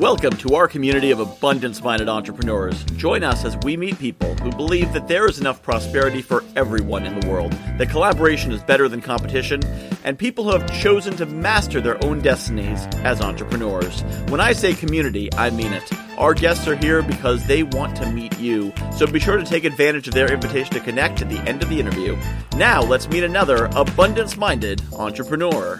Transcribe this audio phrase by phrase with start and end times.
[0.00, 2.84] Welcome to our community of abundance minded entrepreneurs.
[2.96, 7.04] Join us as we meet people who believe that there is enough prosperity for everyone
[7.04, 9.62] in the world, that collaboration is better than competition,
[10.02, 14.00] and people who have chosen to master their own destinies as entrepreneurs.
[14.30, 15.92] When I say community, I mean it.
[16.16, 19.64] Our guests are here because they want to meet you, so be sure to take
[19.64, 22.16] advantage of their invitation to connect at the end of the interview.
[22.56, 25.78] Now, let's meet another abundance minded entrepreneur.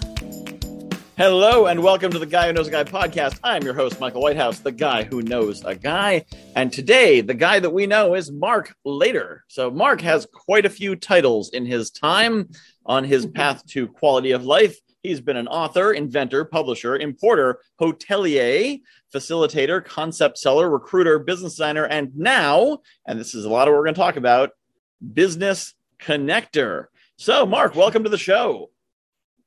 [1.21, 3.39] Hello and welcome to the Guy Who Knows a Guy podcast.
[3.45, 6.25] I'm your host, Michael Whitehouse, the guy who knows a guy.
[6.57, 9.41] And today, the guy that we know is Mark Layder.
[9.47, 12.49] So, Mark has quite a few titles in his time
[12.87, 14.79] on his path to quality of life.
[15.03, 18.81] He's been an author, inventor, publisher, importer, hotelier,
[19.15, 23.81] facilitator, concept seller, recruiter, business designer, and now, and this is a lot of what
[23.81, 24.53] we're going to talk about,
[25.13, 26.87] business connector.
[27.17, 28.71] So, Mark, welcome to the show.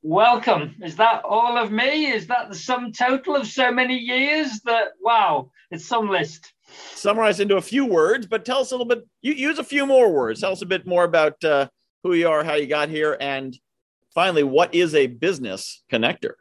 [0.06, 0.76] Welcome.
[0.84, 2.08] Is that all of me?
[2.08, 6.52] Is that the sum total of so many years that, wow, it's some list?
[6.94, 9.86] Summarize into a few words, but tell us a little bit, you use a few
[9.86, 10.42] more words.
[10.42, 11.70] Tell us a bit more about uh,
[12.04, 13.58] who you are, how you got here, and
[14.14, 16.34] finally, what is a business connector?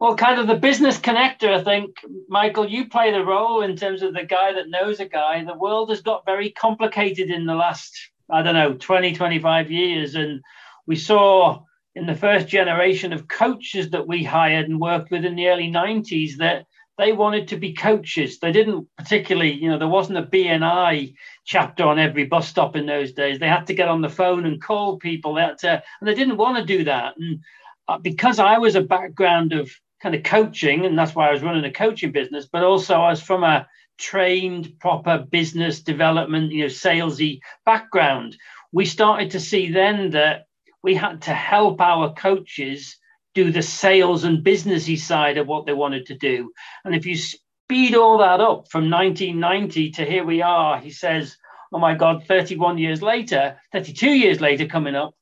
[0.00, 1.96] Well, kind of the business connector, I think,
[2.30, 5.44] Michael, you play the role in terms of the guy that knows a guy.
[5.44, 7.94] The world has got very complicated in the last,
[8.30, 10.14] I don't know, 20, 25 years.
[10.14, 10.40] And
[10.86, 15.36] we saw in the first generation of coaches that we hired and worked with in
[15.36, 16.66] the early 90s that
[16.98, 18.38] they wanted to be coaches.
[18.38, 22.86] They didn't particularly, you know, there wasn't a BNI chapter on every bus stop in
[22.86, 23.38] those days.
[23.38, 25.34] They had to get on the phone and call people.
[25.34, 27.14] That to, and they didn't want to do that.
[27.18, 27.40] And
[27.88, 29.70] uh, because I was a background of
[30.02, 33.10] kind of coaching, and that's why I was running a coaching business, but also I
[33.10, 33.66] was from a
[33.98, 38.36] trained, proper business development, you know, salesy background.
[38.70, 40.46] We started to see then that
[40.82, 42.96] we had to help our coaches
[43.34, 46.52] do the sales and businessy side of what they wanted to do.
[46.84, 51.36] And if you speed all that up from 1990 to here we are, he says,
[51.72, 55.14] oh my God, 31 years later, 32 years later coming up,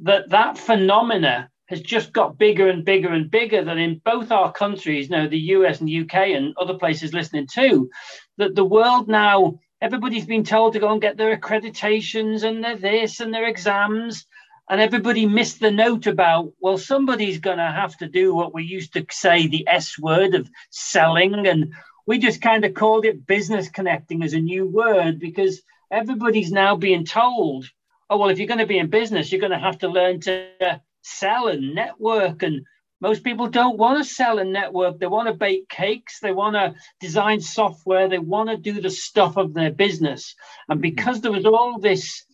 [0.00, 4.50] that that phenomena has just got bigger and bigger and bigger that in both our
[4.50, 7.90] countries, now the US and UK and other places listening too,
[8.38, 12.76] that the world now, everybody's been told to go and get their accreditations and their
[12.76, 14.26] this and their exams
[14.70, 18.62] and everybody missed the note about well somebody's going to have to do what we
[18.62, 21.74] used to say the s word of selling and
[22.06, 25.60] we just kind of called it business connecting as a new word because
[25.90, 27.66] everybody's now being told
[28.08, 30.20] oh well if you're going to be in business you're going to have to learn
[30.20, 32.64] to sell and network and
[33.02, 34.98] most people don't want to sell and network.
[34.98, 36.20] They want to bake cakes.
[36.20, 38.10] They want to design software.
[38.10, 40.34] They want to do the stuff of their business.
[40.68, 40.82] And mm-hmm.
[40.82, 42.26] because there was all this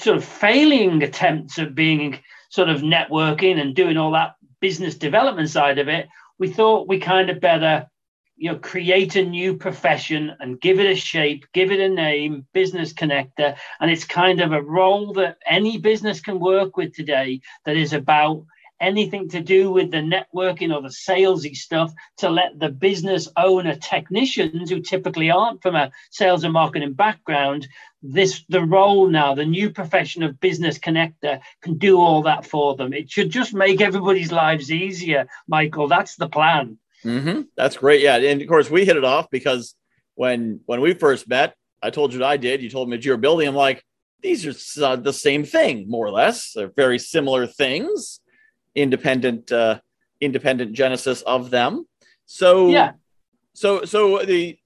[0.00, 2.20] sort of failing attempts at being
[2.50, 6.98] sort of networking and doing all that business development side of it, we thought we
[6.98, 7.88] kind of better,
[8.36, 12.46] you know, create a new profession and give it a shape, give it a name,
[12.52, 13.56] business connector.
[13.80, 17.92] And it's kind of a role that any business can work with today that is
[17.92, 18.44] about
[18.80, 23.74] anything to do with the networking or the salesy stuff to let the business owner
[23.74, 27.66] technicians who typically aren't from a sales and marketing background
[28.02, 32.76] this the role now the new profession of business connector can do all that for
[32.76, 32.92] them.
[32.92, 35.88] It should just make everybody's lives easier michael.
[35.88, 36.78] That's the plan.
[37.04, 37.42] Mm-hmm.
[37.56, 38.00] that's great.
[38.00, 38.16] Yeah.
[38.16, 39.74] And of course we hit it off because
[40.14, 42.62] when when we first met i told you what i did.
[42.62, 43.48] You told me you were building.
[43.48, 43.84] I'm like
[44.22, 46.52] these are uh, the same thing more or less.
[46.52, 48.20] They're very similar things
[48.80, 49.80] independent uh
[50.20, 51.86] independent genesis of them.
[52.26, 52.92] So yeah.
[53.54, 54.58] so so the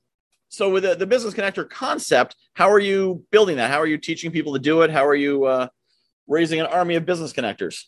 [0.49, 3.71] so with the, the business connector concept how are you building that?
[3.71, 4.91] How are you teaching people to do it?
[4.91, 5.69] How are you uh,
[6.27, 7.85] raising an army of business connectors?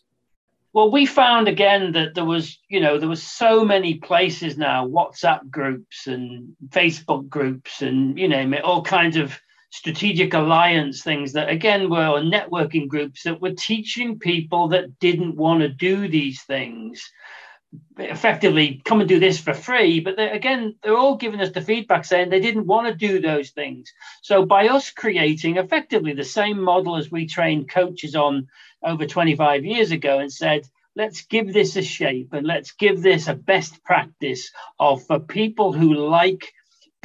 [0.73, 4.87] Well we found again that there was you know there was so many places now
[4.87, 9.39] whatsapp groups and facebook groups and you name it all kinds of
[9.75, 15.59] strategic alliance things that again were networking groups that were teaching people that didn't want
[15.59, 17.11] to do these things.
[17.97, 21.59] Effectively come and do this for free but they're, again they're all giving us the
[21.61, 23.91] feedback saying they didn't want to do those things.
[24.21, 28.47] So by us creating effectively the same model as we trained coaches on
[28.81, 30.61] over 25 years ago and said
[30.95, 35.73] let's give this a shape and let's give this a best practice of for people
[35.73, 36.53] who like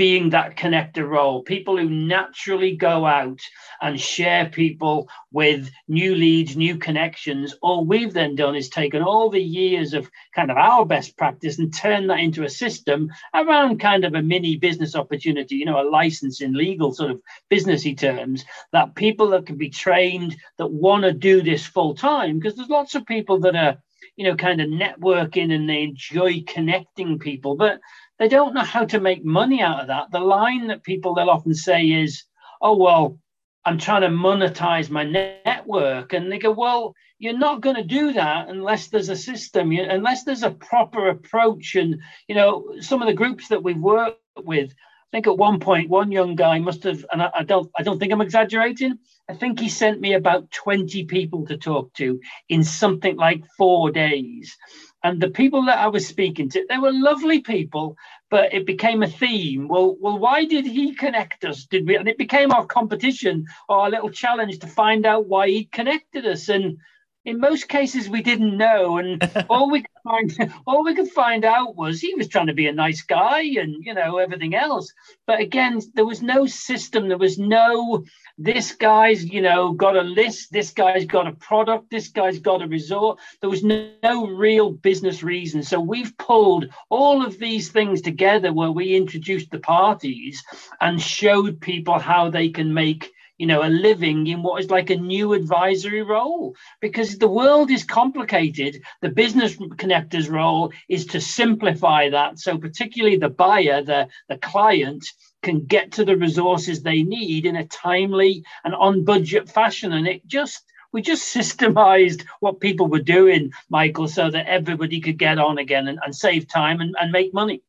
[0.01, 3.39] being that connector role, people who naturally go out
[3.83, 7.55] and share people with new leads, new connections.
[7.61, 11.59] All we've then done is taken all the years of kind of our best practice
[11.59, 15.83] and turn that into a system around kind of a mini business opportunity, you know,
[15.83, 17.21] a license in legal sort of
[17.51, 18.43] businessy terms,
[18.73, 22.71] that people that can be trained that want to do this full time, because there's
[22.71, 23.77] lots of people that are
[24.17, 27.81] you know, kind of networking and they enjoy connecting people, but
[28.21, 30.11] they don't know how to make money out of that.
[30.13, 32.25] The line that people they'll often say is,
[32.61, 33.19] oh, well,
[33.65, 36.13] I'm trying to monetize my network.
[36.13, 40.25] And they go, well, you're not going to do that unless there's a system, unless
[40.25, 41.75] there's a proper approach.
[41.77, 45.59] And, you know, some of the groups that we've worked with, I think at one
[45.59, 48.99] point, one young guy must have, and I, I don't, I don't think I'm exaggerating.
[49.31, 52.21] I think he sent me about 20 people to talk to
[52.51, 54.57] in something like four days.
[55.03, 57.97] And the people that I was speaking to, they were lovely people,
[58.31, 59.67] but it became a theme.
[59.67, 61.65] Well, well, why did he connect us?
[61.65, 61.97] Did we?
[61.97, 66.27] And it became our competition or our little challenge to find out why he connected
[66.27, 66.49] us.
[66.49, 66.79] And
[67.25, 71.45] in most cases we didn't know and all we could find all we could find
[71.45, 74.93] out was he was trying to be a nice guy and you know everything else
[75.27, 78.05] but again there was no system there was no
[78.43, 82.63] this guy's you know got a list this guy's got a product this guy's got
[82.63, 87.71] a resort there was no, no real business reason so we've pulled all of these
[87.71, 90.43] things together where we introduced the parties
[90.81, 94.91] and showed people how they can make you know, a living in what is like
[94.91, 98.83] a new advisory role because the world is complicated.
[99.01, 102.39] The business connector's role is to simplify that.
[102.39, 105.07] So particularly the buyer, the, the client
[105.43, 109.93] can get to the resources they need in a timely and on budget fashion.
[109.93, 115.19] And it just, we just systemized what people were doing, Michael, so that everybody could
[115.19, 117.63] get on again and, and save time and, and make money.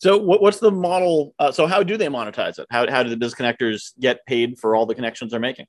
[0.00, 1.34] So what, what's the model?
[1.38, 2.66] Uh, so how do they monetize it?
[2.70, 5.66] How, how do the business connectors get paid for all the connections they're making?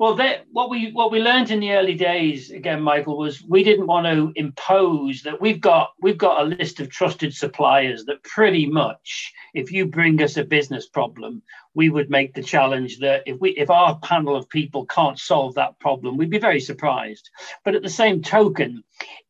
[0.00, 3.62] Well, they, what we what we learned in the early days again, Michael, was we
[3.62, 8.22] didn't want to impose that we've got we've got a list of trusted suppliers that
[8.22, 11.42] pretty much, if you bring us a business problem,
[11.74, 15.54] we would make the challenge that if we if our panel of people can't solve
[15.56, 17.28] that problem, we'd be very surprised.
[17.62, 18.82] But at the same token,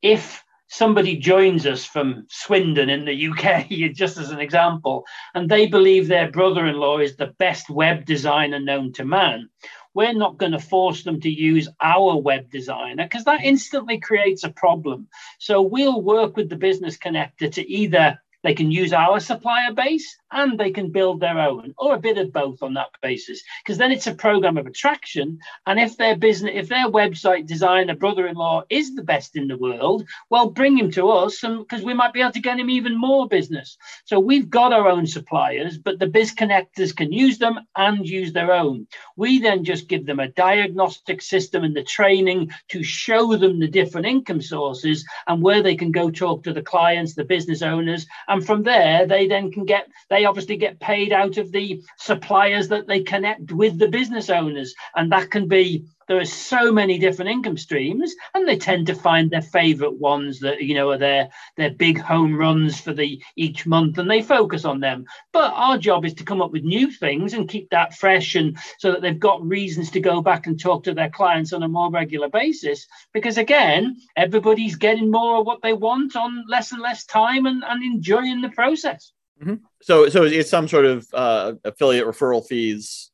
[0.03, 5.67] if somebody joins us from Swindon in the UK, just as an example, and they
[5.67, 9.49] believe their brother in law is the best web designer known to man.
[9.95, 14.45] We're not going to force them to use our web designer because that instantly creates
[14.45, 15.09] a problem.
[15.39, 20.17] So we'll work with the business connector to either they can use our supplier base
[20.33, 23.43] and they can build their own or a bit of both on that basis.
[23.63, 27.95] Because then it's a program of attraction and if their business if their website designer
[27.95, 32.13] brother-in-law is the best in the world well bring him to us because we might
[32.13, 33.77] be able to get him even more business.
[34.05, 38.33] So we've got our own suppliers but the biz connectors can use them and use
[38.33, 38.87] their own.
[39.17, 43.69] We then just give them a diagnostic system and the training to show them the
[43.69, 48.07] different income sources and where they can go talk to the clients the business owners
[48.29, 52.69] and from there they then can get they obviously get paid out of the suppliers
[52.69, 54.75] that they connect with the business owners.
[54.95, 58.97] And that can be there are so many different income streams and they tend to
[58.97, 63.23] find their favorite ones that you know are their their big home runs for the
[63.37, 65.05] each month and they focus on them.
[65.33, 68.59] But our job is to come up with new things and keep that fresh and
[68.81, 71.69] so that they've got reasons to go back and talk to their clients on a
[71.69, 72.89] more regular basis.
[73.15, 77.63] Because again everybody's getting more of what they want on less and less time and,
[77.63, 79.55] and enjoying the process mm-hmm.
[79.83, 83.11] so so it's some sort of uh, affiliate referral fees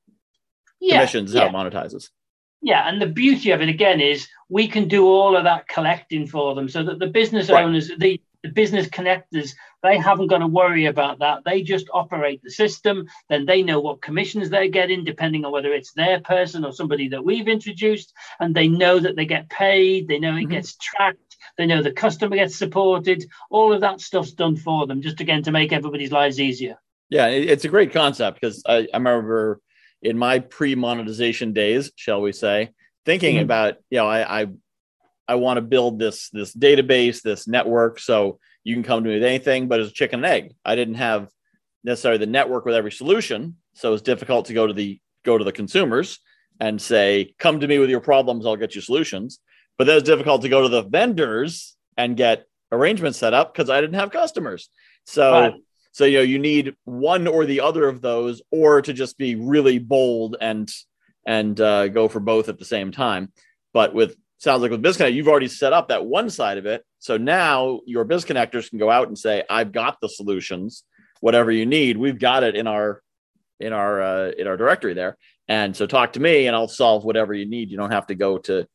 [0.81, 1.40] yeah, commissions yeah.
[1.40, 2.11] how it monetizes
[2.62, 6.26] yeah, and the beauty of it again is we can do all of that collecting
[6.26, 7.64] for them, so that the business right.
[7.64, 9.50] owners, the, the business connectors,
[9.83, 11.42] they haven't got to worry about that.
[11.45, 13.06] They just operate the system.
[13.28, 17.09] Then they know what commissions they're getting, depending on whether it's their person or somebody
[17.09, 20.09] that we've introduced, and they know that they get paid.
[20.09, 20.52] They know it mm-hmm.
[20.52, 21.21] gets tracked.
[21.58, 23.25] They know the customer gets supported.
[23.50, 26.78] All of that stuff's done for them, just again to make everybody's lives easier.
[27.08, 29.60] Yeah, it's a great concept because I, I remember
[30.02, 32.70] in my pre-monetization days, shall we say,
[33.04, 33.44] thinking mm-hmm.
[33.44, 34.46] about, you know, I I,
[35.28, 39.16] I want to build this this database, this network, so you can come to me
[39.16, 40.54] with anything, but it's chicken and egg.
[40.64, 41.28] I didn't have
[41.84, 45.44] necessarily the network with every solution, so it's difficult to go to the go to
[45.44, 46.18] the consumers
[46.60, 49.40] and say, "Come to me with your problems, I'll get you solutions."
[49.78, 53.71] But then it's difficult to go to the vendors and get arrangements set up because
[53.71, 54.68] I didn't have customers.
[55.04, 55.54] So right.
[55.97, 59.35] So you know you need one or the other of those, or to just be
[59.35, 60.71] really bold and
[61.26, 63.33] and uh, go for both at the same time.
[63.73, 66.85] But with sounds like with BizConnect, you've already set up that one side of it.
[66.99, 70.85] So now your BizConnectors can go out and say, "I've got the solutions.
[71.21, 73.00] Whatever you need, we've got it in our
[73.59, 75.16] in our uh, in our directory there."
[75.49, 77.71] And so talk to me, and I'll solve whatever you need.
[77.71, 78.68] You don't have to go to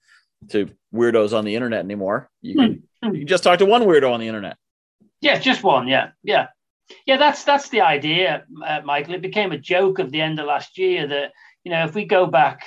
[0.49, 2.29] to weirdos on the internet anymore.
[2.41, 3.13] You can, mm-hmm.
[3.13, 4.57] you can just talk to one weirdo on the internet.
[5.21, 5.87] Yeah, just one.
[5.87, 6.47] Yeah, yeah.
[7.05, 9.13] Yeah, that's that's the idea, uh, Michael.
[9.13, 11.31] It became a joke of the end of last year that
[11.63, 12.63] you know if we go back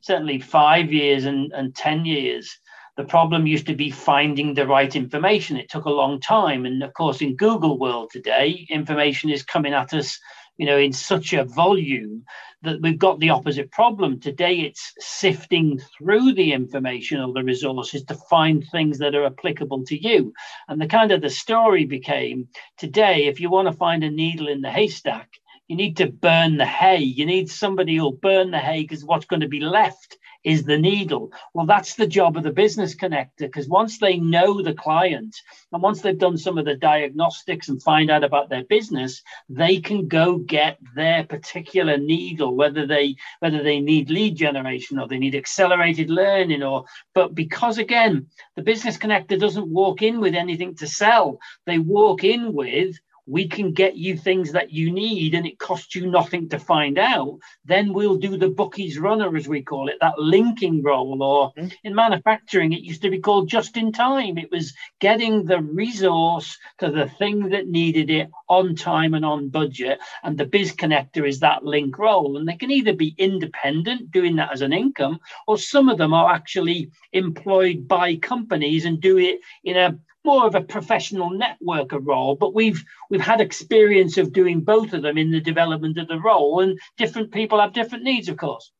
[0.00, 2.58] certainly five years and, and ten years,
[2.96, 5.56] the problem used to be finding the right information.
[5.56, 6.66] It took a long time.
[6.66, 10.18] And of course, in Google world today, information is coming at us,
[10.56, 12.24] you know, in such a volume
[12.62, 14.20] that we've got the opposite problem.
[14.20, 19.84] Today, it's sifting through the information or the resources to find things that are applicable
[19.86, 20.32] to you.
[20.68, 24.48] And the kind of the story became today, if you want to find a needle
[24.48, 25.30] in the haystack,
[25.68, 26.98] you need to burn the hay.
[26.98, 30.78] You need somebody who'll burn the hay because what's going to be left is the
[30.78, 31.32] needle.
[31.54, 35.36] Well, that's the job of the business connector because once they know the client
[35.72, 39.80] and once they've done some of the diagnostics and find out about their business, they
[39.80, 45.18] can go get their particular needle, whether they whether they need lead generation or they
[45.18, 50.74] need accelerated learning or but because again, the business connector doesn't walk in with anything
[50.76, 51.38] to sell.
[51.66, 52.96] They walk in with
[53.30, 56.98] we can get you things that you need and it costs you nothing to find
[56.98, 61.22] out, then we'll do the bookies runner, as we call it, that linking role.
[61.22, 61.68] Or mm-hmm.
[61.84, 64.36] in manufacturing, it used to be called just in time.
[64.36, 69.48] It was getting the resource to the thing that needed it on time and on
[69.48, 70.00] budget.
[70.24, 72.36] And the biz connector is that link role.
[72.36, 76.12] And they can either be independent, doing that as an income, or some of them
[76.12, 82.00] are actually employed by companies and do it in a more of a professional networker
[82.02, 86.08] role, but we've we've had experience of doing both of them in the development of
[86.08, 88.72] the role, and different people have different needs, of course.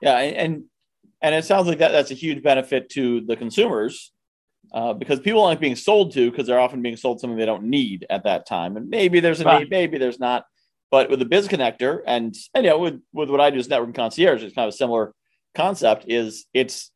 [0.00, 0.64] Yeah, and
[1.20, 4.12] and it sounds like that that's a huge benefit to the consumers
[4.72, 7.64] uh, because people aren't being sold to because they're often being sold something they don't
[7.64, 9.60] need at that time, and maybe there's a right.
[9.60, 10.44] need, maybe there's not.
[10.90, 13.68] But with the biz connector and, and you know with with what I do as
[13.68, 15.14] network concierge, it's kind of a similar
[15.54, 16.06] concept.
[16.08, 16.90] Is it's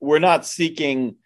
[0.00, 1.16] we're not seeking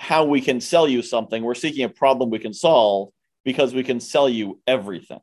[0.00, 1.42] how we can sell you something.
[1.42, 3.10] We're seeking a problem we can solve
[3.44, 5.20] because we can sell you everything.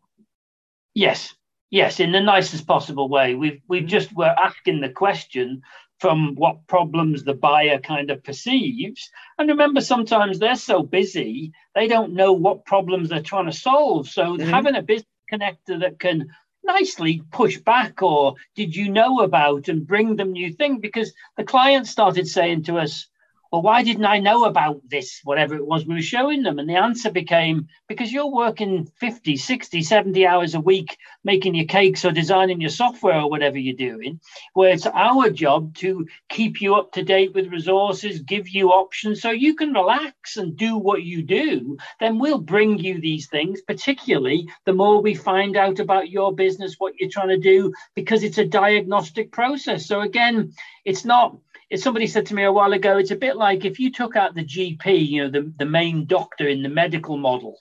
[0.94, 1.34] Yes,
[1.72, 3.34] yes, in the nicest possible way.
[3.34, 5.64] We've we just were asking the question
[6.00, 9.10] from what problems the buyer kind of perceives.
[9.40, 14.08] And remember, sometimes they're so busy they don't know what problems they're trying to solve.
[14.08, 14.48] So mm-hmm.
[14.48, 16.28] having a business connector that can
[16.64, 21.44] nicely push back or did you know about and bring them new thing because the
[21.44, 23.08] client started saying to us
[23.52, 26.60] well, why didn't I know about this, whatever it was we were showing them?
[26.60, 31.66] And the answer became because you're working 50, 60, 70 hours a week making your
[31.66, 34.20] cakes or designing your software or whatever you're doing,
[34.54, 39.22] where it's our job to keep you up to date with resources, give you options
[39.22, 41.78] so you can relax and do what you do.
[42.00, 46.76] Then we'll bring you these things, particularly the more we find out about your business,
[46.78, 49.86] what you're trying to do, because it's a diagnostic process.
[49.86, 50.54] So again,
[50.86, 51.38] it's not
[51.76, 54.36] somebody said to me a while ago, it's a bit like if you took out
[54.36, 57.60] the GP, you know, the, the main doctor in the medical model.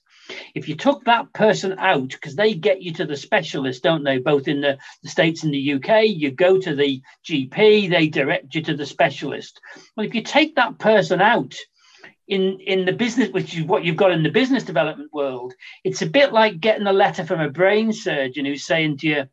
[0.54, 4.18] If you took that person out, because they get you to the specialist, don't they?
[4.18, 8.54] Both in the, the States and the UK, you go to the GP, they direct
[8.54, 9.60] you to the specialist.
[9.96, 11.54] Well, if you take that person out,
[12.28, 16.02] in in the business, which is what you've got in the business development world, it's
[16.02, 19.28] a bit like getting a letter from a brain surgeon who's saying to you,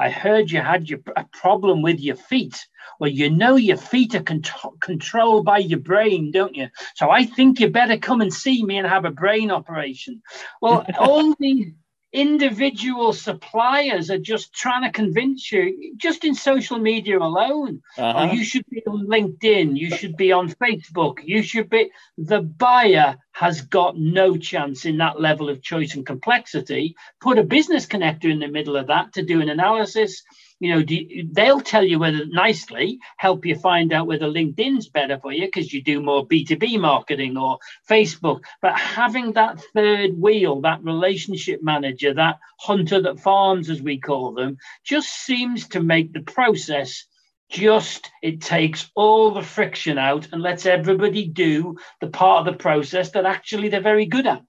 [0.00, 2.66] I heard you had your, a problem with your feet.
[2.98, 4.42] Well, you know your feet are con-
[4.80, 6.68] controlled by your brain, don't you?
[6.94, 10.22] So I think you better come and see me and have a brain operation.
[10.62, 11.74] Well, all these
[12.12, 17.82] individual suppliers are just trying to convince you just in social media alone.
[17.96, 18.28] Uh-huh.
[18.28, 22.40] oh, you should be on linkedin you should be on facebook you should be the
[22.40, 26.94] buyer has got no chance in that level of choice and complexity.
[27.20, 30.22] Put a business connector in the middle of that to do an analysis
[30.60, 35.18] you know, you, they'll tell you whether nicely help you find out whether LinkedIn's better
[35.18, 38.42] for you because you do more B2B marketing or Facebook.
[38.60, 44.34] But having that third wheel, that relationship manager, that hunter that farms, as we call
[44.34, 47.06] them, just seems to make the process
[47.48, 52.58] just it takes all the friction out and lets everybody do the part of the
[52.58, 54.42] process that actually they're very good at.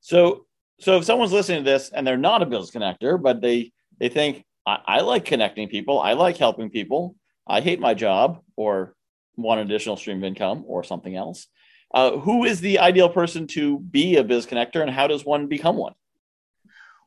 [0.00, 0.46] So
[0.80, 4.08] so if someone's listening to this and they're not a business connector, but they they
[4.08, 6.00] think I, I like connecting people.
[6.00, 7.16] I like helping people.
[7.46, 8.94] I hate my job or
[9.36, 11.46] want an additional stream of income or something else.
[11.92, 15.46] Uh, who is the ideal person to be a biz connector and how does one
[15.46, 15.94] become one?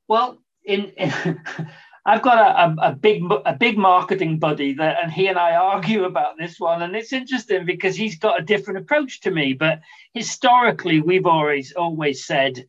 [0.07, 1.11] Well, in, in
[2.05, 5.55] I've got a, a, a, big a big marketing buddy that, and he and I
[5.55, 9.51] argue about this one, and it's interesting because he's got a different approach to me.
[9.51, 9.81] But
[10.13, 12.65] historically, we've always always said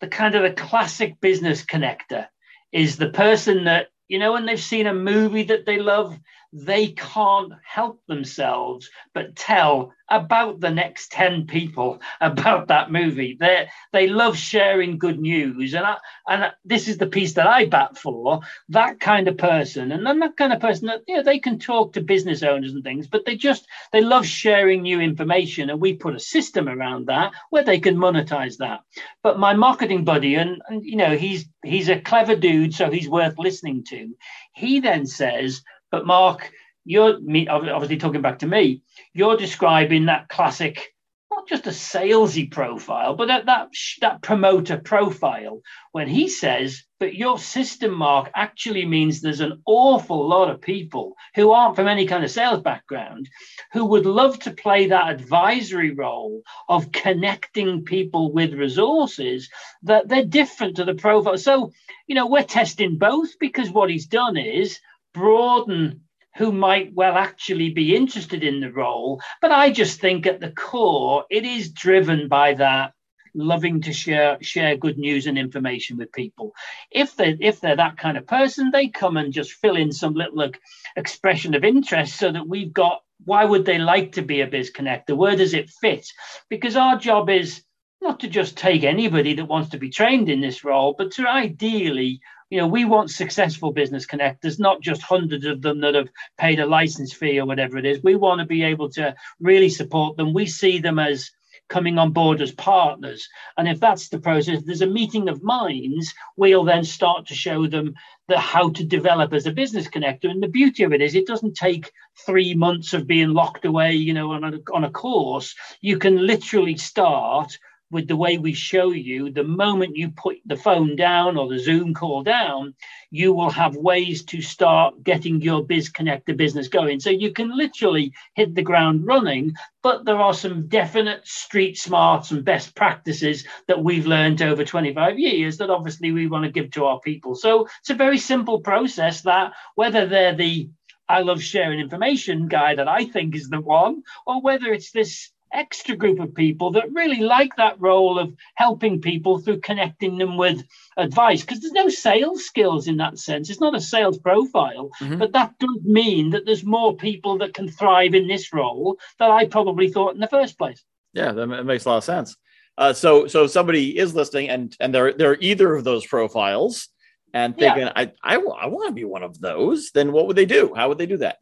[0.00, 2.28] the kind of the classic business connector
[2.72, 6.18] is the person that you know, when they've seen a movie that they love,
[6.52, 13.36] they can't help themselves but tell about the next 10 people about that movie.
[13.38, 15.74] They they love sharing good news.
[15.74, 15.96] And I,
[16.28, 18.40] and this is the piece that I bat for
[18.70, 19.92] that kind of person.
[19.92, 22.72] And then that kind of person that, you know, they can talk to business owners
[22.72, 25.70] and things, but they just, they love sharing new information.
[25.70, 28.80] And we put a system around that where they can monetize that.
[29.22, 33.08] But my marketing buddy, and, and you know, he's, he's a clever dude, so he's
[33.08, 34.14] worth listening to.
[34.52, 36.50] He then says, but Mark,
[36.88, 40.94] you're me obviously talking back to me you're describing that classic
[41.30, 43.68] not just a salesy profile but that that,
[44.00, 45.60] that promoter profile
[45.92, 51.14] when he says but your system mark actually means there's an awful lot of people
[51.34, 53.28] who aren't from any kind of sales background
[53.72, 56.40] who would love to play that advisory role
[56.70, 59.50] of connecting people with resources
[59.82, 61.36] that they're different to the profile.
[61.36, 61.70] So
[62.06, 64.80] you know we're testing both because what he's done is
[65.14, 66.02] broaden
[66.36, 69.20] who might well actually be interested in the role.
[69.42, 72.92] But I just think at the core, it is driven by that
[73.34, 76.54] loving to share share good news and information with people.
[76.90, 80.14] If they if they're that kind of person, they come and just fill in some
[80.14, 80.60] little like,
[80.96, 84.70] expression of interest so that we've got why would they like to be a biz
[84.70, 85.16] connector?
[85.16, 86.06] Where does it fit?
[86.48, 87.62] Because our job is
[88.00, 91.28] not to just take anybody that wants to be trained in this role, but to
[91.28, 96.08] ideally you know, we want successful business connectors, not just hundreds of them that have
[96.38, 98.02] paid a license fee or whatever it is.
[98.02, 100.32] We want to be able to really support them.
[100.32, 101.30] We see them as
[101.68, 103.28] coming on board as partners.
[103.56, 107.66] And if that's the process, there's a meeting of minds, we'll then start to show
[107.66, 107.94] them
[108.26, 110.30] the how to develop as a business connector.
[110.30, 111.92] And the beauty of it is it doesn't take
[112.24, 115.54] three months of being locked away, you know, on a, on a course.
[115.80, 117.58] You can literally start
[117.90, 121.58] with the way we show you, the moment you put the phone down or the
[121.58, 122.74] Zoom call down,
[123.10, 127.00] you will have ways to start getting your Biz Connector business going.
[127.00, 132.30] So you can literally hit the ground running, but there are some definite street smarts
[132.30, 136.70] and best practices that we've learned over 25 years that obviously we want to give
[136.72, 137.34] to our people.
[137.34, 140.68] So it's a very simple process that whether they're the
[141.10, 145.30] I love sharing information guy that I think is the one, or whether it's this
[145.52, 150.36] extra group of people that really like that role of helping people through connecting them
[150.36, 150.62] with
[150.96, 153.50] advice because there's no sales skills in that sense.
[153.50, 155.18] It's not a sales profile mm-hmm.
[155.18, 159.30] but that does mean that there's more people that can thrive in this role that
[159.30, 160.82] i probably thought in the first place.
[161.12, 162.36] Yeah that makes a lot of sense.
[162.76, 166.88] Uh, so so somebody is listening and and they're they're either of those profiles
[167.34, 167.92] and thinking yeah.
[167.94, 170.72] I, I, I want to be one of those then what would they do?
[170.74, 171.38] How would they do that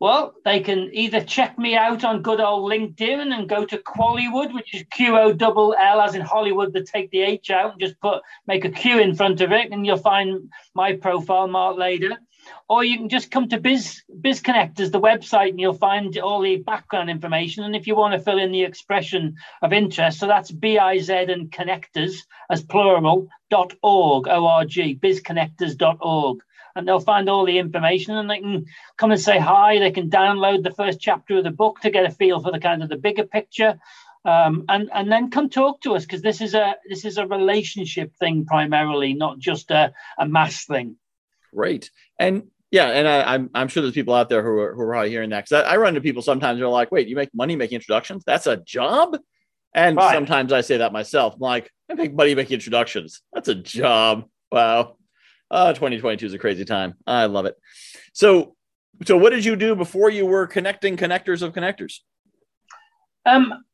[0.00, 4.54] well, they can either check me out on good old LinkedIn and go to Qollywood,
[4.54, 7.80] which is Q O double L, as in Hollywood, to take the H out and
[7.80, 11.76] just put make a Q in front of it, and you'll find my profile, Mark
[11.76, 12.16] Layder.
[12.68, 16.40] Or you can just come to Biz Biz Connectors, the website, and you'll find all
[16.40, 17.64] the background information.
[17.64, 20.98] And if you want to fill in the expression of interest, so that's B I
[20.98, 22.14] Z and connectors
[22.50, 26.38] as plural dot org, O R G, bizconnectors.org
[26.78, 29.80] and they'll find all the information and they can come and say hi.
[29.80, 32.60] They can download the first chapter of the book to get a feel for the
[32.60, 33.80] kind of the bigger picture.
[34.24, 37.26] Um, and and then come talk to us because this is a this is a
[37.26, 40.96] relationship thing primarily, not just a, a mass thing.
[41.54, 44.74] Great, and yeah, and I, am I'm, I'm sure there's people out there who are
[44.74, 47.08] who are probably hearing that because I, I, run into people sometimes they're like, wait,
[47.08, 48.22] you make money making introductions?
[48.26, 49.16] That's a job,
[49.72, 50.14] and right.
[50.14, 51.34] sometimes I say that myself.
[51.34, 53.22] I'm like, I make money making introductions.
[53.32, 54.28] That's a job.
[54.52, 54.97] Wow.
[55.50, 56.94] Uh, 2022 is a crazy time.
[57.06, 57.56] I love it.
[58.12, 58.56] So,
[59.06, 62.00] so what did you do before you were connecting connectors of connectors?
[63.24, 63.64] Um,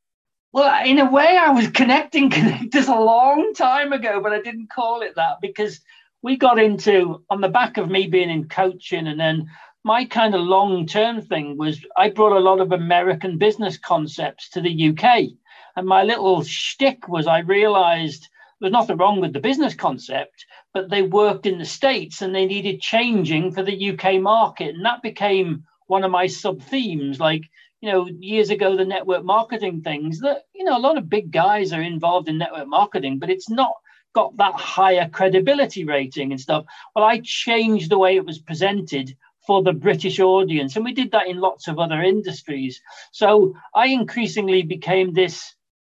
[0.52, 4.70] well, in a way, I was connecting connectors a long time ago, but I didn't
[4.70, 5.80] call it that because
[6.22, 9.50] we got into on the back of me being in coaching, and then
[9.82, 14.48] my kind of long term thing was I brought a lot of American business concepts
[14.50, 15.30] to the UK,
[15.76, 18.28] and my little shtick was I realized
[18.60, 22.46] there's nothing wrong with the business concept, but they worked in the States and they
[22.46, 24.74] needed changing for the UK market.
[24.74, 27.20] And that became one of my sub themes.
[27.20, 27.42] Like,
[27.80, 31.30] you know, years ago, the network marketing things that, you know, a lot of big
[31.30, 33.74] guys are involved in network marketing, but it's not
[34.14, 36.64] got that higher credibility rating and stuff.
[36.94, 39.14] Well, I changed the way it was presented
[39.46, 40.76] for the British audience.
[40.76, 42.80] And we did that in lots of other industries.
[43.12, 45.54] So I increasingly became this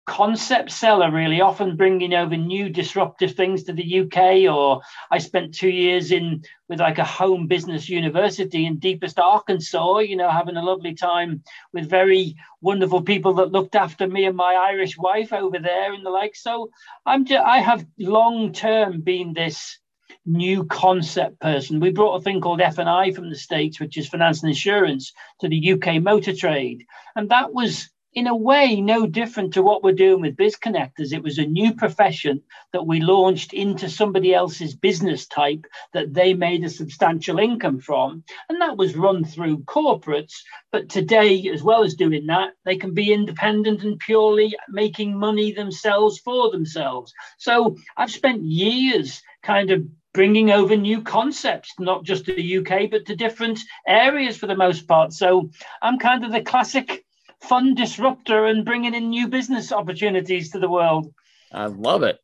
[0.07, 5.55] concept seller really often bringing over new disruptive things to the UK or I spent
[5.55, 10.57] 2 years in with like a home business university in deepest Arkansas you know having
[10.57, 11.43] a lovely time
[11.73, 16.07] with very wonderful people that looked after me and my Irish wife over there and
[16.07, 16.71] the like so
[17.05, 19.79] I'm just, I have long term been this
[20.25, 21.81] new concept person.
[21.81, 25.49] We brought a thing called F&I from the States, which is finance and insurance, to
[25.49, 26.85] the UK motor trade.
[27.15, 31.13] And that was in a way no different to what we're doing with biz connectors
[31.13, 36.33] it was a new profession that we launched into somebody else's business type that they
[36.33, 40.35] made a substantial income from and that was run through corporates.
[40.73, 45.53] But today as well as doing that they can be independent and purely making money
[45.53, 47.13] themselves for themselves.
[47.39, 52.91] So i've spent years kind of bringing over new concepts, not just to the UK,
[52.91, 55.13] but to different areas for the most part.
[55.13, 55.51] So
[55.83, 57.06] I'm kind of the classic
[57.41, 61.13] fun disruptor and bringing in new business opportunities to the world.
[61.53, 62.19] I love it.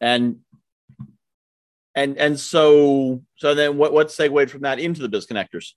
[0.00, 0.40] And
[1.94, 5.72] and and so so then what what segued from that into the biz connectors?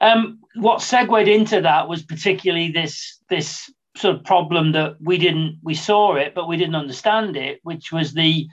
[0.00, 5.58] Um, what segued into that was particularly this this sort of problem that we didn't
[5.62, 8.46] we saw it but we didn't understand it, which was the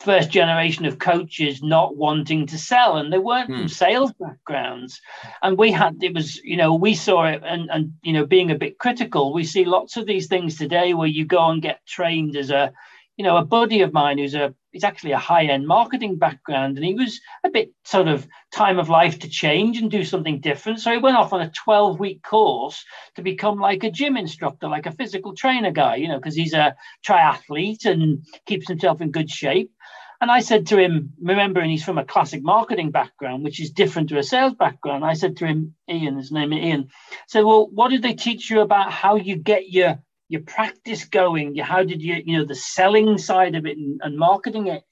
[0.00, 3.58] first generation of coaches not wanting to sell and they weren't hmm.
[3.58, 5.00] from sales backgrounds.
[5.42, 8.50] And we had it was you know we saw it and and you know being
[8.50, 11.84] a bit critical we see lots of these things today where you go and get
[11.86, 12.72] trained as a
[13.16, 16.76] you know a buddy of mine who's a he's actually a high end marketing background
[16.76, 20.40] and he was a bit sort of time of life to change and do something
[20.40, 20.78] different.
[20.78, 22.84] So he went off on a 12 week course
[23.16, 26.54] to become like a gym instructor like a physical trainer guy you know because he's
[26.54, 29.72] a triathlete and keeps himself in good shape
[30.20, 34.08] and I said to him, remembering he's from a classic marketing background, which is different
[34.08, 36.88] to a sales background, I said to him, Ian, his name is Ian,
[37.28, 41.56] said, Well, what did they teach you about how you get your your practice going?
[41.56, 44.82] How did you, you know, the selling side of it and, and marketing it?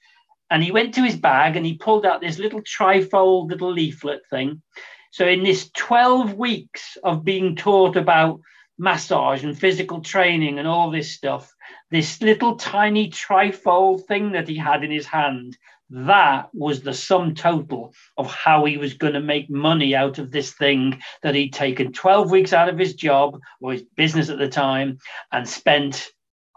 [0.48, 4.22] And he went to his bag and he pulled out this little trifold little leaflet
[4.30, 4.62] thing.
[5.10, 8.40] So in this 12 weeks of being taught about
[8.78, 11.52] massage and physical training and all this stuff,
[11.90, 15.56] this little tiny trifold thing that he had in his hand,
[15.88, 20.30] that was the sum total of how he was going to make money out of
[20.30, 24.38] this thing that he'd taken 12 weeks out of his job or his business at
[24.38, 24.98] the time
[25.30, 26.08] and spent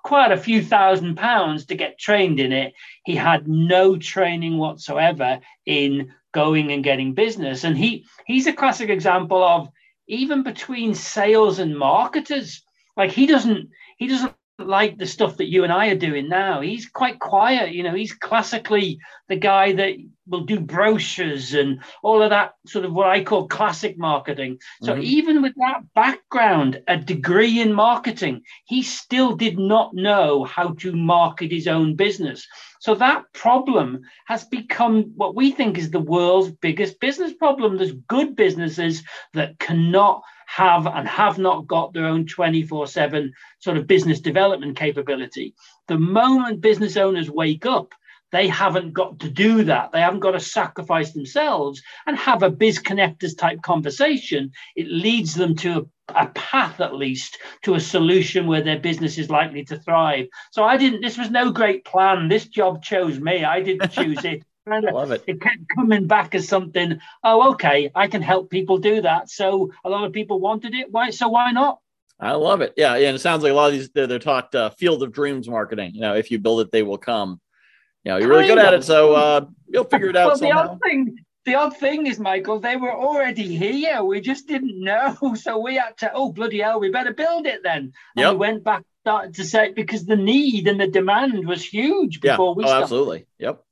[0.03, 2.73] quite a few thousand pounds to get trained in it.
[3.05, 7.63] He had no training whatsoever in going and getting business.
[7.63, 9.69] And he he's a classic example of
[10.09, 12.63] even between sales and marketers,
[12.97, 16.61] like he doesn't he doesn't like the stuff that you and I are doing now.
[16.61, 17.93] He's quite quiet, you know.
[17.93, 19.95] He's classically the guy that
[20.27, 24.59] will do brochures and all of that sort of what I call classic marketing.
[24.83, 25.03] So mm-hmm.
[25.03, 30.95] even with that background, a degree in marketing, he still did not know how to
[30.95, 32.45] market his own business.
[32.79, 37.77] So that problem has become what we think is the world's biggest business problem.
[37.77, 43.77] There's good businesses that cannot have and have not got their own 24 7 sort
[43.77, 45.53] of business development capability.
[45.87, 47.93] The moment business owners wake up,
[48.31, 49.91] they haven't got to do that.
[49.91, 54.51] They haven't got to sacrifice themselves and have a biz connectors type conversation.
[54.75, 59.19] It leads them to a, a, path, at least, to a solution where their business
[59.19, 60.27] is likely to thrive.
[60.51, 62.27] So I didn't, this was no great plan.
[62.27, 63.43] This job chose me.
[63.43, 64.43] I didn't choose it.
[64.71, 65.23] I love it.
[65.27, 66.99] It kept coming back as something.
[67.23, 69.29] Oh, okay, I can help people do that.
[69.29, 70.91] So a lot of people wanted it.
[70.91, 71.09] Why?
[71.09, 71.79] So why not?
[72.19, 72.73] I love it.
[72.75, 73.07] Yeah, yeah.
[73.07, 75.47] And it sounds like a lot of these they're, they're taught uh, field of dreams
[75.47, 75.91] marketing.
[75.93, 77.39] You know, if you build it, they will come.
[78.03, 80.27] You know, you're really good at it, so uh, you'll figure it out.
[80.27, 80.63] well, somehow.
[80.63, 84.03] the odd thing, the odd thing is, Michael, they were already here.
[84.03, 86.11] We just didn't know, so we had to.
[86.13, 87.77] Oh bloody hell, we better build it then.
[87.77, 88.31] And yep.
[88.33, 92.53] we went back started to say because the need and the demand was huge before
[92.53, 92.57] yeah.
[92.57, 92.63] we.
[92.63, 92.83] Oh, started.
[92.83, 93.25] absolutely.
[93.37, 93.63] Yep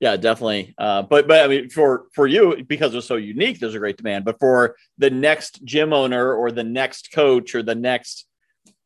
[0.00, 0.74] yeah definitely.
[0.78, 3.96] Uh, but but i mean for for you because it's so unique there's a great
[3.96, 4.24] demand.
[4.24, 8.26] But for the next gym owner or the next coach or the next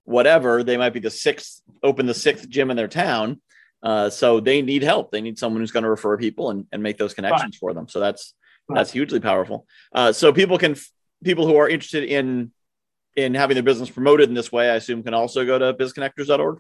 [0.05, 3.41] whatever they might be the sixth open the sixth gym in their town.
[3.81, 5.13] Uh, so they need help.
[5.13, 7.61] They need someone who's going to refer people and, and make those connections right.
[7.61, 7.87] for them.
[7.87, 8.35] So that's
[8.69, 8.77] right.
[8.77, 9.67] that's hugely powerful.
[9.93, 10.75] Uh, so people can
[11.23, 12.53] people who are interested in
[13.17, 16.59] in having their business promoted in this way i assume can also go to bizconnectors.org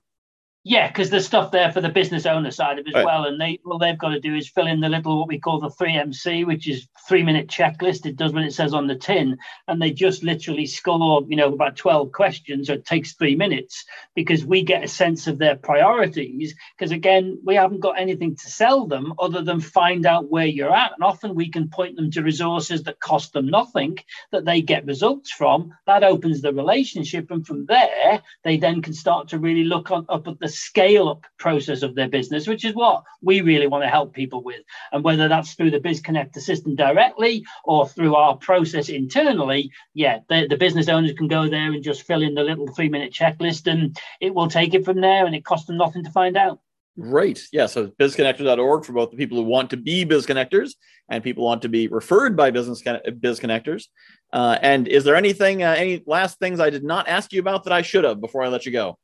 [0.68, 3.04] yeah, because there's stuff there for the business owner side of it as right.
[3.06, 5.38] well, and they all they've got to do is fill in the little what we
[5.38, 8.04] call the three MC, which is three minute checklist.
[8.04, 11.54] It does what it says on the tin, and they just literally score, you know,
[11.54, 12.68] about twelve questions.
[12.68, 13.82] It takes three minutes
[14.14, 16.54] because we get a sense of their priorities.
[16.76, 20.74] Because again, we haven't got anything to sell them other than find out where you're
[20.74, 23.96] at, and often we can point them to resources that cost them nothing
[24.32, 25.72] that they get results from.
[25.86, 30.04] That opens the relationship, and from there they then can start to really look on,
[30.10, 33.84] up at the scale up process of their business, which is what we really want
[33.84, 34.60] to help people with.
[34.92, 40.20] And whether that's through the Biz Connector system directly or through our process internally, yeah,
[40.28, 43.12] the, the business owners can go there and just fill in the little three minute
[43.12, 46.36] checklist and it will take it from there and it costs them nothing to find
[46.36, 46.60] out.
[46.98, 47.46] Great.
[47.52, 47.66] Yeah.
[47.66, 50.72] So bizconnectors.org for both the people who want to be biz connectors
[51.08, 52.82] and people want to be referred by business
[53.20, 53.84] biz connectors.
[54.32, 57.64] Uh, and is there anything, uh, any last things I did not ask you about
[57.64, 58.98] that I should have before I let you go?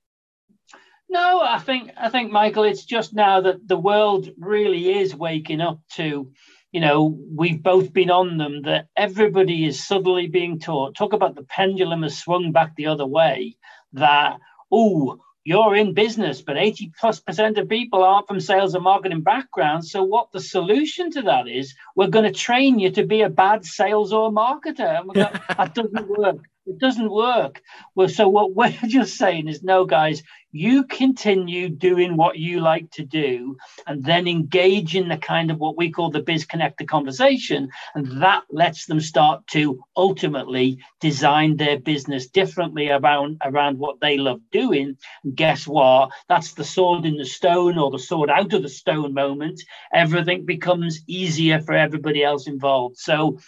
[1.08, 5.60] No, I think I think Michael, it's just now that the world really is waking
[5.60, 6.32] up to,
[6.72, 10.96] you know, we've both been on them that everybody is suddenly being taught.
[10.96, 13.56] Talk about the pendulum has swung back the other way.
[13.92, 14.38] That
[14.72, 19.20] oh, you're in business, but 80 plus percent of people aren't from sales and marketing
[19.20, 19.90] backgrounds.
[19.92, 23.28] So, what the solution to that is, we're going to train you to be a
[23.28, 25.00] bad sales or marketer.
[25.00, 26.38] And going, that doesn't work.
[26.66, 27.60] It doesn't work.
[27.94, 30.22] Well, so what we're just saying is, no, guys,
[30.54, 33.56] you continue doing what you like to do
[33.88, 37.68] and then engage in the kind of what we call the biz connector conversation.
[37.96, 44.16] And that lets them start to ultimately design their business differently around, around what they
[44.16, 44.96] love doing.
[45.24, 46.10] And guess what?
[46.28, 49.60] That's the sword in the stone or the sword out of the stone moment.
[49.92, 52.96] Everything becomes easier for everybody else involved.
[52.98, 53.38] So,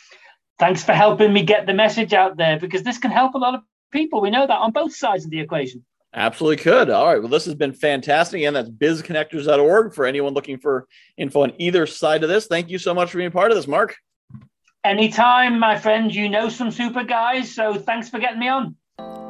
[0.59, 3.55] thanks for helping me get the message out there because this can help a lot
[3.55, 3.61] of
[3.93, 4.21] people.
[4.21, 5.85] We know that on both sides of the equation.
[6.17, 6.89] Absolutely could.
[6.89, 7.21] All right.
[7.21, 8.43] Well, this has been fantastic.
[8.43, 12.47] And that's bizconnectors.org for anyone looking for info on either side of this.
[12.47, 13.95] Thank you so much for being part of this, Mark.
[14.83, 16.13] Anytime, my friend.
[16.15, 17.55] You know some super guys.
[17.55, 18.77] So thanks for getting me on.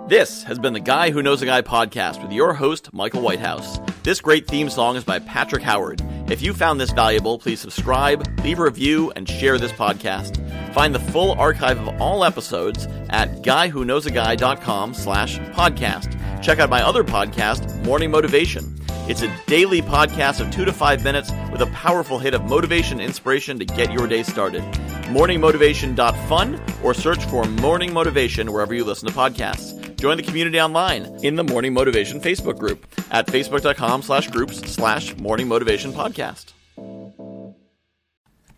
[0.08, 3.80] This has been the Guy Who Knows a Guy podcast with your host, Michael Whitehouse.
[4.04, 6.00] This great theme song is by Patrick Howard.
[6.30, 10.36] If you found this valuable, please subscribe, leave a review, and share this podcast.
[10.74, 16.40] Find the full archive of all episodes at guywhoknowsaguy.com slash podcast.
[16.40, 18.76] Check out my other podcast, Morning Motivation.
[19.08, 23.00] It's a daily podcast of two to five minutes with a powerful hit of motivation
[23.00, 24.62] and inspiration to get your day started.
[25.06, 29.75] Morningmotivation.fun or search for Morning Motivation wherever you listen to podcasts.
[29.96, 35.16] Join the community online in the Morning Motivation Facebook group at facebook.com slash groups slash
[35.16, 36.52] morning motivation podcast.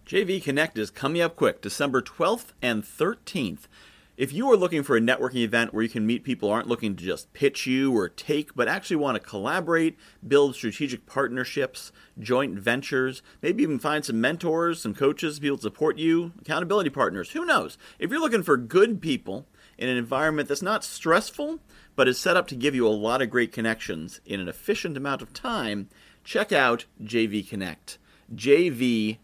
[0.04, 3.68] JV Connect is coming up quick, December 12th and 13th.
[4.16, 6.96] If you are looking for a networking event where you can meet people aren't looking
[6.96, 9.96] to just pitch you or take, but actually want to collaborate,
[10.26, 15.98] build strategic partnerships, joint ventures, maybe even find some mentors, some coaches, people to support
[15.98, 17.78] you, accountability partners, who knows?
[18.00, 19.46] If you're looking for good people
[19.78, 21.60] in an environment that's not stressful,
[21.96, 24.96] but is set up to give you a lot of great connections in an efficient
[24.96, 25.88] amount of time,
[26.24, 27.98] check out JV Connect.
[28.34, 29.18] JV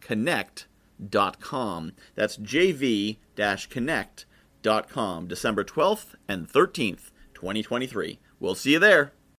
[0.00, 1.92] Connect.com.
[2.14, 8.18] That's JV Connect.com, December 12th and 13th, 2023.
[8.38, 9.12] We'll see you there.